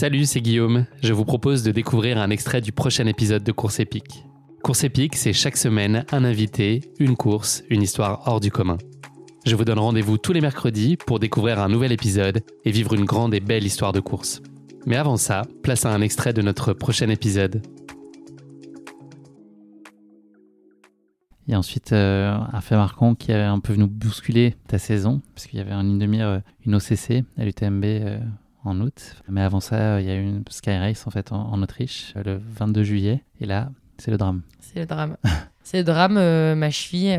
[0.00, 0.86] Salut, c'est Guillaume.
[1.02, 4.24] Je vous propose de découvrir un extrait du prochain épisode de Course épique.
[4.62, 8.78] Course épique, c'est chaque semaine un invité, une course, une histoire hors du commun.
[9.44, 13.04] Je vous donne rendez-vous tous les mercredis pour découvrir un nouvel épisode et vivre une
[13.04, 14.40] grande et belle histoire de course.
[14.86, 17.60] Mais avant ça, place à un extrait de notre prochain épisode.
[21.52, 25.46] A ensuite euh, un fait marquant qui a un peu venu bousculer ta saison, parce
[25.46, 28.18] qu'il y avait en ligne de mire euh, une OCC à l'UTMB euh,
[28.64, 29.16] en août.
[29.28, 32.38] Mais avant ça, il y a eu une Sky Race en fait en, Autriche le
[32.38, 33.24] 22 juillet.
[33.40, 34.42] Et là, c'est le drame.
[34.60, 35.16] C'est le drame.
[35.62, 36.14] c'est le drame.
[36.56, 37.16] ma cheville,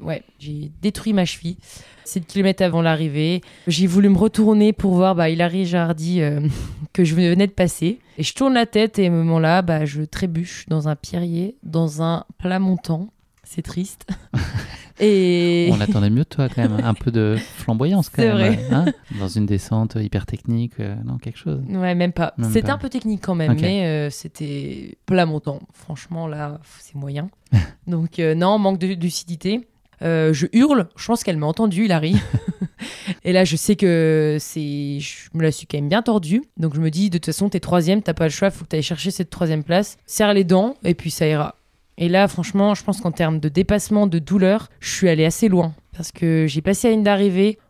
[0.00, 1.56] ouais, j'ai détruit ma cheville.
[2.04, 3.42] 7 km avant l'arrivée.
[3.68, 6.20] J'ai voulu me retourner pour voir bah, Hilary Jardy
[6.92, 8.00] que je venais de passer.
[8.18, 11.56] Et je tourne la tête et à ce moment-là, bah, je trébuche dans un pierrier,
[11.62, 13.08] dans un plat montant.
[13.44, 14.06] C'est triste.
[15.00, 15.70] et...
[15.72, 18.32] On attendait mieux de toi quand même, un peu de flamboyance quand même.
[18.32, 18.58] Vrai.
[18.70, 18.86] Hein
[19.18, 21.60] dans une descente hyper technique, euh, non, quelque chose.
[21.68, 22.34] Ouais, même pas.
[22.52, 25.60] C'était un peu technique quand même, mais euh, c'était plat montant.
[25.72, 27.30] Franchement, là, c'est moyen.
[27.86, 29.66] Donc, euh, non, manque de lucidité.
[30.00, 32.16] je hurle, je pense qu'elle m'a entendu, Hilary.
[33.24, 36.42] Et là, je sais que c'est, je me la suis quand même bien tordue.
[36.56, 38.70] Donc je me dis, de toute façon, t'es troisième, t'as pas le choix, faut que
[38.70, 39.96] t'ailles chercher cette troisième place.
[40.06, 41.56] Serre les dents et puis ça ira.
[42.02, 45.48] Et là, franchement, je pense qu'en termes de dépassement, de douleur, je suis allée assez
[45.48, 47.60] loin parce que j'ai passé la ligne d'arrivée.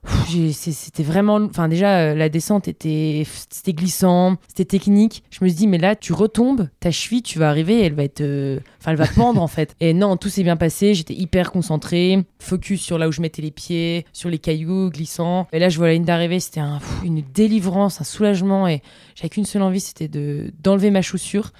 [0.51, 1.35] C'était vraiment.
[1.35, 5.23] Enfin, déjà, euh, la descente était, c'était glissant, c'était technique.
[5.29, 8.05] Je me suis dit, mais là, tu retombes, ta cheville, tu vas arriver, elle va
[8.05, 8.23] être.
[8.23, 9.77] Euh, enfin, elle va pendre en fait.
[9.81, 10.95] Et non, tout s'est bien passé.
[10.95, 15.47] J'étais hyper concentrée, focus sur là où je mettais les pieds, sur les cailloux glissants.
[15.53, 18.67] Et là, je vois la ligne d'arrivée, c'était un, une délivrance, un soulagement.
[18.67, 18.81] Et
[19.15, 21.53] j'avais qu'une seule envie, c'était d'enlever ma chaussure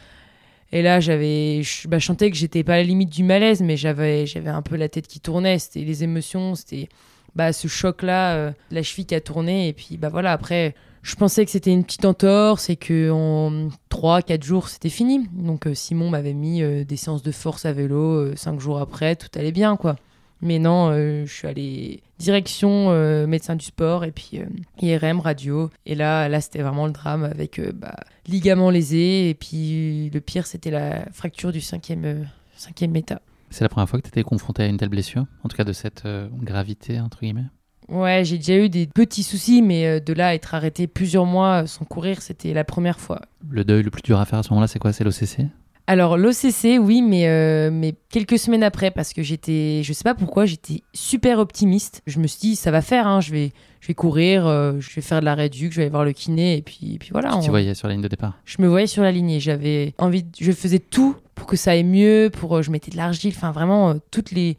[0.73, 3.77] et là, j'avais, je, bah, chantais que j'étais pas à la limite du malaise, mais
[3.77, 5.59] j'avais, j'avais un peu la tête qui tournait.
[5.59, 6.89] C'était les émotions, c'était
[7.37, 9.69] bah, ce choc-là, euh, la cheville qui a tourné.
[9.69, 13.69] Et puis, bah voilà, après, je pensais que c'était une petite entorse et que en
[13.91, 15.29] 3-4 jours, c'était fini.
[15.35, 18.35] Donc, euh, Simon m'avait mis euh, des séances de force à vélo.
[18.35, 19.97] 5 jours après, tout allait bien, quoi.
[20.43, 24.47] Mais non, euh, je suis allée direction euh, médecin du sport et puis euh,
[24.81, 25.71] IRM, radio.
[25.87, 27.95] Et là, là c'était vraiment le drame avec bah,
[28.27, 29.31] ligament lésé.
[29.31, 32.27] Et puis le pire, c'était la fracture du cinquième,
[32.57, 33.23] cinquième méta.
[33.51, 35.65] C'est la première fois que tu étais confronté à une telle blessure En tout cas,
[35.65, 36.05] de cette
[36.41, 37.47] gravité, entre guillemets?
[37.89, 41.85] Ouais, j'ai déjà eu des petits soucis, mais de là, être arrêté plusieurs mois sans
[41.85, 43.21] courir, c'était la première fois.
[43.51, 44.93] Le deuil le plus dur à faire à ce moment-là, c'est quoi?
[44.93, 45.49] C'est l'OCC
[45.87, 50.15] alors l'OCC, oui, mais, euh, mais quelques semaines après, parce que j'étais, je sais pas
[50.15, 52.03] pourquoi, j'étais super optimiste.
[52.07, 54.95] Je me suis dit, ça va faire, hein, je, vais, je vais courir, euh, je
[54.95, 57.37] vais faire de la réduc, je vais aller voir le kiné, et puis, puis voilà.
[57.41, 59.95] Tu te voyais sur la ligne de départ Je me voyais sur la ligne, j'avais
[59.99, 63.33] envie, je faisais tout pour que ça aille mieux, pour, euh, je mettais de l'argile,
[63.37, 64.57] enfin vraiment, toutes les,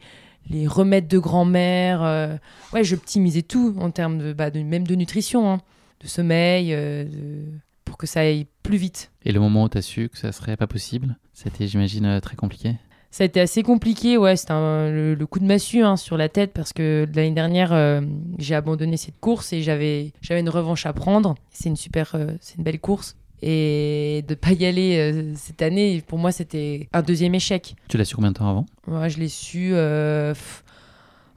[0.50, 2.38] les remèdes de grand-mère.
[2.74, 5.60] ouais, j'optimisais tout en termes de, bah, de, même de nutrition, hein,
[6.00, 7.08] de sommeil, de
[7.94, 9.12] pour que ça aille plus vite.
[9.24, 12.20] Et le moment où tu as su que ça serait pas possible, c'était, j'imagine, euh,
[12.20, 12.74] très compliqué
[13.12, 16.52] ça a été assez compliqué, ouais, c'était le, coup de massue hein, sur la tête
[16.52, 18.00] parce que l'année dernière, euh,
[18.38, 21.36] j'ai abandonné cette course et j'avais une revanche à prendre.
[21.52, 23.14] C'est une super, euh, c'est une belle course.
[23.40, 27.76] Et de pas y aller cette année, pour moi, c'était un deuxième échec.
[27.86, 28.66] Tu l'as su combien de temps avant?
[28.88, 29.74] Moi, je l'ai su,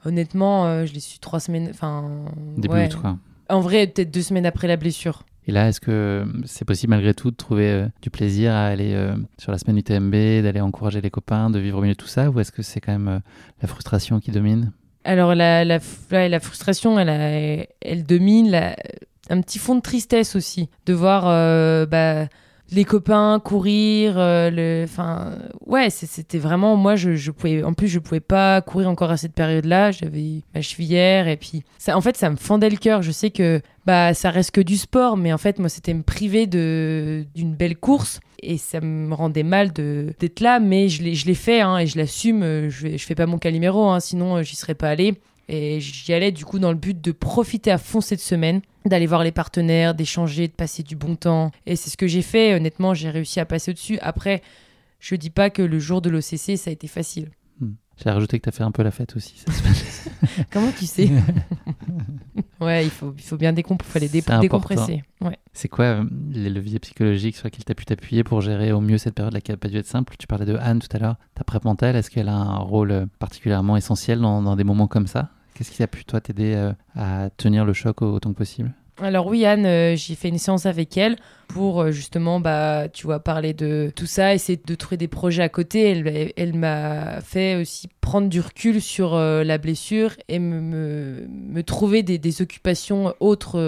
[0.04, 2.24] honnêtement, je l'ai su trois semaines, enfin...
[2.56, 2.86] Début ouais.
[2.88, 3.18] août, quoi.
[3.48, 5.22] En vrai, peut-être deux semaines après la blessure.
[5.48, 8.92] Et là, est-ce que c'est possible malgré tout de trouver euh, du plaisir à aller
[8.92, 12.06] euh, sur la semaine UTMB, d'aller encourager les copains, de vivre au milieu de tout
[12.06, 13.18] ça Ou est-ce que c'est quand même euh,
[13.62, 14.72] la frustration qui domine?
[15.04, 15.78] Alors, la, la,
[16.10, 18.74] la, frustration, elle, domine.
[19.30, 21.24] un petit fond de tristesse aussi, de voir
[21.86, 22.28] bah,
[22.70, 25.32] les copains, courir, euh, le, enfin,
[25.66, 26.96] ouais, c'était vraiment moi.
[26.96, 29.90] Je, pouvais, en plus, je pouvais pas courir encore à cette période-là.
[29.90, 33.02] J'avais ma chevillère et puis, ça, en fait, ça me fendait le cœur.
[33.02, 36.02] Je sais que bah ça reste que du sport, mais en fait, moi, c'était me
[36.02, 40.60] priver de d'une belle course et ça me rendait mal de d'être là.
[40.60, 42.68] Mais je l'ai, fait hein, et je l'assume.
[42.68, 45.14] Je, je fais pas mon calimero, hein, sinon j'y serais pas allé.
[45.48, 49.06] Et j'y allais du coup dans le but de profiter à fond cette semaine, d'aller
[49.06, 51.50] voir les partenaires, d'échanger, de passer du bon temps.
[51.66, 52.54] Et c'est ce que j'ai fait.
[52.54, 53.98] Honnêtement, j'ai réussi à passer au-dessus.
[54.00, 54.42] Après,
[55.00, 57.30] je dis pas que le jour de l'OCC, ça a été facile.
[57.60, 57.72] Hmm.
[58.02, 59.44] J'ai rajouté que tu as fait un peu la fête aussi.
[60.50, 61.10] Comment tu sais
[62.60, 65.02] Ouais, il faut, il faut bien fallait décompresser.
[65.20, 65.38] Ouais.
[65.52, 68.80] C'est quoi euh, les leviers psychologiques sur lesquels tu as pu t'appuyer pour gérer au
[68.80, 70.16] mieux cette période-là qui n'a pas dû être simple?
[70.18, 71.16] Tu parlais de Anne tout à l'heure.
[71.34, 75.06] Ta prep mentale, est-ce qu'elle a un rôle particulièrement essentiel dans, dans des moments comme
[75.06, 75.30] ça?
[75.58, 78.72] Qu'est-ce qui a pu, toi, t'aider euh, à tenir le choc autant que possible?
[79.02, 81.16] Alors oui, Anne, euh, j'ai fait une séance avec elle
[81.48, 85.42] pour euh, justement, bah, tu vois, parler de tout ça, essayer de trouver des projets
[85.42, 86.00] à côté.
[86.36, 92.18] Elle, m'a fait aussi prendre du recul sur la blessure et me, me, trouver des,
[92.18, 93.58] des, occupations autres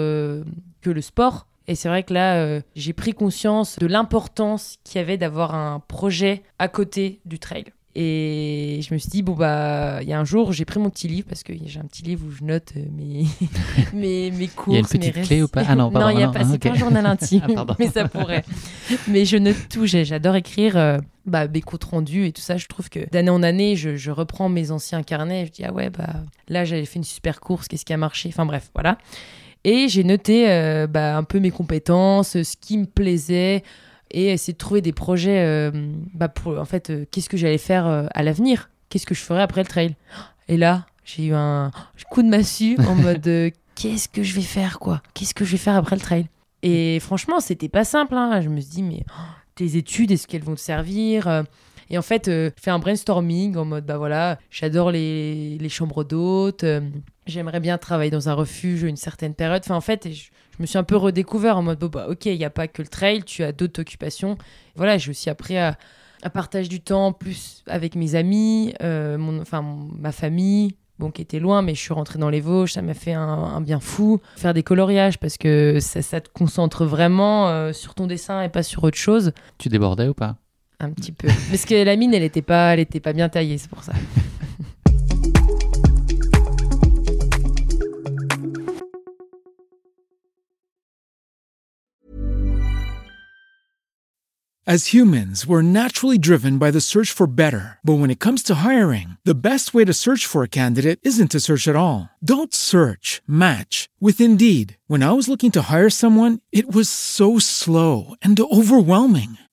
[0.79, 1.45] que le sport.
[1.67, 5.81] Et c'est vrai que là, j'ai pris conscience de l'importance qu'il y avait d'avoir un
[5.81, 7.65] projet à côté du trail.
[7.93, 10.89] Et je me suis dit, bon, bah, il y a un jour, j'ai pris mon
[10.89, 13.25] petit livre, parce que j'ai un petit livre où je note euh, mes,
[13.93, 14.73] mes, mes cours.
[14.73, 16.45] Il y a une petite clé ou pas Ah non, non, il n'y a pas,
[16.45, 18.45] c'est pas un journal intime, ah, mais ça pourrait.
[19.09, 22.55] mais je note tout, j'adore écrire euh, bah, mes comptes rendus et tout ça.
[22.55, 25.73] Je trouve que d'année en année, je, je, reprends mes anciens carnets, je dis, ah
[25.73, 28.29] ouais, bah, là, j'avais fait une super course, qu'est-ce qui a marché?
[28.29, 28.97] Enfin bref, voilà.
[29.65, 33.63] Et j'ai noté euh, bah, un peu mes compétences, ce qui me plaisait
[34.13, 35.71] et essayer de trouver des projets euh,
[36.13, 38.69] bah pour en fait euh, qu'est-ce que j'allais faire euh, à l'avenir?
[38.89, 39.95] Qu'est-ce que je ferais après le trail?
[40.47, 41.71] Et là j'ai eu un
[42.09, 45.01] coup de massue en mode qu'est-ce que je vais faire quoi?
[45.13, 46.27] Qu'est-ce que je vais faire après le trail?
[46.63, 48.41] Et franchement c'était pas simple hein.
[48.41, 49.21] je me suis dit mais oh,
[49.55, 51.43] tes études est-ce qu'elles vont te servir?
[51.91, 56.03] Et en fait, je fais un brainstorming en mode, bah voilà, j'adore les, les, chambres
[56.03, 56.65] d'hôtes,
[57.27, 59.61] j'aimerais bien travailler dans un refuge une certaine période.
[59.63, 62.27] Enfin, en fait, je, je me suis un peu redécouvert en mode, bon, bah, ok,
[62.27, 64.37] il n'y a pas que le trail, tu as d'autres occupations.
[64.75, 65.77] Voilà, j'ai aussi appris à,
[66.21, 69.63] à, partager du temps plus avec mes amis, euh, mon, enfin,
[69.97, 72.93] ma famille, bon, qui était loin, mais je suis rentrée dans les Vosges, ça m'a
[72.93, 74.19] fait un, bien fou.
[74.35, 78.49] Faire des coloriages parce que ça, ça te concentre vraiment euh, sur ton dessin et
[78.49, 79.33] pas sur autre chose.
[79.57, 80.37] Tu débordais ou pas?
[80.83, 81.27] Un petit peu.
[81.49, 83.93] parce que la mine, elle n'était pas, pas bien taillée, c'est pour ça.
[94.67, 97.79] As humans, we're naturally driven by the search for better.
[97.83, 101.31] But when it comes to hiring, the best way to search for a candidate isn't
[101.31, 102.09] to search at all.
[102.23, 104.77] Don't search, match with Indeed.
[104.87, 109.39] When I was looking to hire someone, it was so slow and overwhelming.